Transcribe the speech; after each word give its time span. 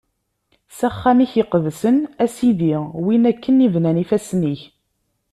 S 0.77 0.79
axxam-ik 0.89 1.33
iqedsen, 1.41 1.97
a 2.23 2.25
Sidi, 2.35 2.71
win 3.03 3.23
akken 3.31 3.63
i 3.65 3.67
bnan 3.73 4.01
ifassen-ik. 4.03 4.61